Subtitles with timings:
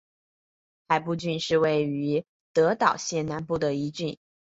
[0.87, 4.17] 海部郡是位于德岛县南部的一郡。